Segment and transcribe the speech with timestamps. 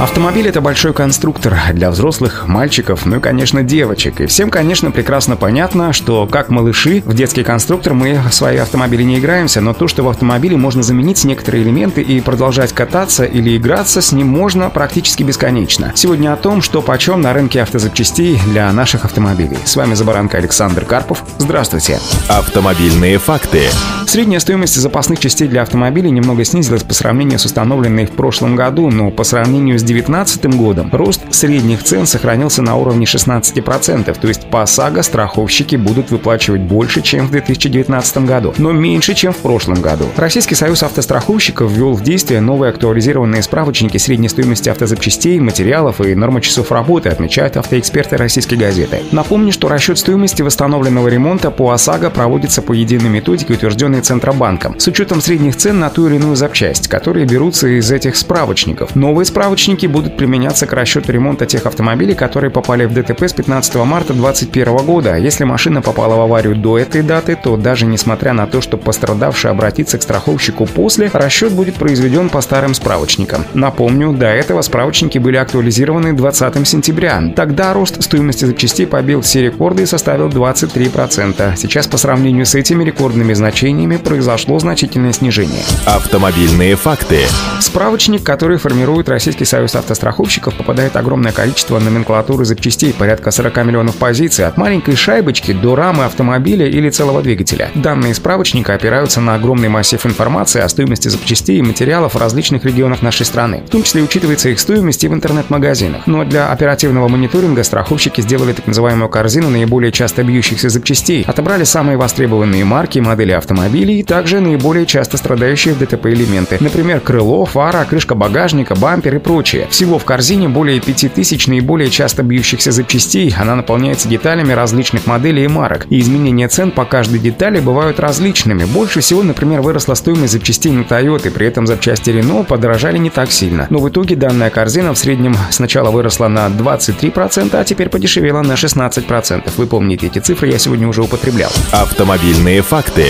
[0.00, 4.22] Автомобиль— это большой конструктор для взрослых, мальчиков, ну и, конечно, девочек.
[4.22, 9.02] И всем, конечно, прекрасно понятно, что как малыши в детский конструктор мы в свои автомобили
[9.02, 13.54] не играемся, но то, что в автомобиле можно заменить некоторые элементы и продолжать кататься или
[13.58, 15.92] играться с ним можно практически бесконечно.
[15.94, 19.58] Сегодня о том, что почем на рынке автозапчастей для наших автомобилей.
[19.66, 21.22] С вами Забаранка Александр Карпов.
[21.36, 22.00] Здравствуйте.
[22.26, 23.64] Автомобильные факты.
[24.06, 28.90] Средняя стоимость запасных частей для автомобилей немного снизилась по сравнению с установленной в прошлом году,
[28.90, 34.46] но по сравнению с 2019 годом рост средних цен сохранился на уровне 16%, то есть
[34.46, 39.80] по ОСАГО страховщики будут выплачивать больше, чем в 2019 году, но меньше, чем в прошлом
[39.80, 40.04] году.
[40.16, 46.40] Российский союз автостраховщиков ввел в действие новые актуализированные справочники средней стоимости автозапчастей, материалов и нормы
[46.40, 49.02] часов работы, отмечают автоэксперты российской газеты.
[49.10, 54.86] Напомню, что расчет стоимости восстановленного ремонта по ОСАГО проводится по единой методике, утвержденной Центробанком, с
[54.86, 58.94] учетом средних цен на ту или иную запчасть, которые берутся из этих справочников.
[58.94, 63.32] Новые справочники Риски будут применяться к расчету ремонта тех автомобилей, которые попали в ДТП с
[63.32, 65.16] 15 марта 2021 года.
[65.16, 69.50] Если машина попала в аварию до этой даты, то даже несмотря на то, что пострадавший
[69.50, 73.46] обратится к страховщику после, расчет будет произведен по старым справочникам.
[73.54, 77.22] Напомню, до этого справочники были актуализированы 20 сентября.
[77.34, 81.56] Тогда рост стоимости запчастей побил все рекорды и составил 23%.
[81.56, 85.62] Сейчас по сравнению с этими рекордными значениями произошло значительное снижение.
[85.86, 87.20] Автомобильные факты.
[87.60, 94.46] Справочник, который формирует Российский союз автостраховщиков попадает огромное количество номенклатуры запчастей, порядка 40 миллионов позиций,
[94.46, 97.68] от маленькой шайбочки до рамы автомобиля или целого двигателя.
[97.74, 103.02] Данные справочника опираются на огромный массив информации о стоимости запчастей и материалов в различных регионах
[103.02, 103.62] нашей страны.
[103.66, 106.06] В том числе учитывается их стоимость и в интернет-магазинах.
[106.06, 111.98] Но для оперативного мониторинга страховщики сделали так называемую корзину наиболее часто бьющихся запчастей, отобрали самые
[111.98, 116.56] востребованные марки, модели автомобилей и также наиболее часто страдающие в ДТП элементы.
[116.60, 119.68] Например, крыло, фара, крышка багажника, бампер и прочее прочее.
[119.70, 125.48] Всего в корзине более 5000 наиболее часто бьющихся запчастей, она наполняется деталями различных моделей и
[125.48, 128.64] марок, и изменения цен по каждой детали бывают различными.
[128.64, 133.32] Больше всего, например, выросла стоимость запчастей на Toyota, при этом запчасти Renault подорожали не так
[133.32, 133.66] сильно.
[133.70, 138.52] Но в итоге данная корзина в среднем сначала выросла на 23%, а теперь подешевела на
[138.52, 139.50] 16%.
[139.56, 141.50] Вы помните эти цифры, я сегодня уже употреблял.
[141.72, 143.06] Автомобильные факты.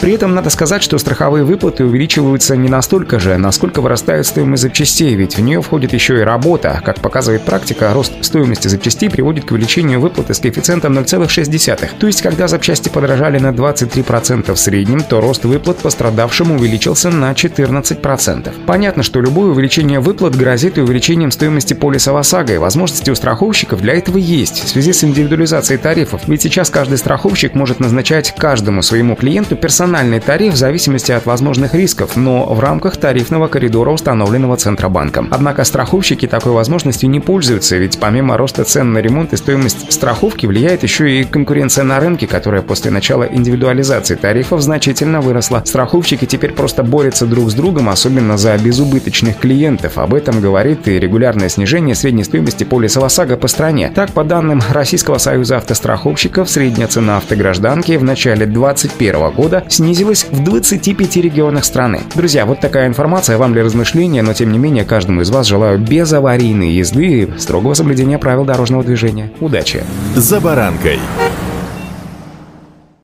[0.00, 5.14] При этом надо сказать, что страховые выплаты увеличиваются не настолько же, насколько вырастает стоимость запчастей,
[5.14, 6.80] ведь в нее входит еще и работа.
[6.84, 11.90] Как показывает практика, рост стоимости запчастей приводит к увеличению выплаты с коэффициентом 0,6.
[11.98, 17.32] То есть, когда запчасти подорожали на 23% в среднем, то рост выплат пострадавшему увеличился на
[17.32, 18.52] 14%.
[18.66, 23.80] Понятно, что любое увеличение выплат грозит и увеличением стоимости полиса ОСАГО, и возможности у страховщиков
[23.80, 26.22] для этого есть в связи с индивидуализацией тарифов.
[26.26, 31.74] Ведь сейчас каждый страховщик может назначать каждому своему клиенту персональный тариф в зависимости от возможных
[31.74, 35.28] рисков, но в рамках тарифного коридора, установленного Центробанком.
[35.30, 40.46] Однако страховщики такой возможностью не пользуются, ведь помимо роста цен на ремонт и стоимость страховки
[40.46, 45.64] влияет еще и конкуренция на рынке, которая после начала индивидуализации тарифов значительно выросла.
[45.66, 49.98] Страховщики теперь просто борются друг с другом, особенно за безубыточных клиентов.
[49.98, 53.90] Об этом говорит и регулярное снижение средней стоимости полиса ОСАГО по стране.
[53.92, 60.44] Так, по данным Российского союза автостраховщиков, средняя цена автогражданки в начале 2021 года снизилась в
[60.44, 62.02] 25 регионах страны.
[62.14, 65.63] Друзья, вот такая информация вам для размышления, но тем не менее каждому из вас желаю
[65.78, 69.30] без аварийной езды строгого соблюдения правил дорожного движения.
[69.40, 69.82] Удачи!
[70.14, 70.98] За баранкой.